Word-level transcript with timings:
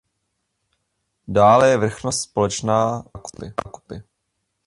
Dále 1.27 1.69
je 1.69 1.77
vrchnost 1.77 2.21
společná 2.21 3.01
se 3.03 3.53
Zákupy. 3.65 4.03